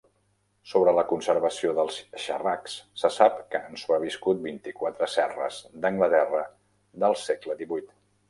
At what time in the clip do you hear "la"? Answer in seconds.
0.99-1.01